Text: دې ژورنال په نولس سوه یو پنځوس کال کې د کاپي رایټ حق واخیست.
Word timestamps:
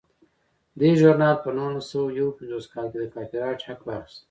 دې 0.79 0.89
ژورنال 0.99 1.35
په 1.43 1.49
نولس 1.57 1.85
سوه 1.91 2.15
یو 2.19 2.35
پنځوس 2.37 2.65
کال 2.73 2.85
کې 2.91 2.97
د 2.99 3.05
کاپي 3.13 3.37
رایټ 3.43 3.59
حق 3.67 3.81
واخیست. 3.85 4.19